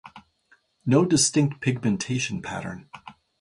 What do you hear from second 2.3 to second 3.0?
pattern.